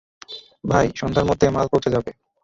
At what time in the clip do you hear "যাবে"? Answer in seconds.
1.95-2.11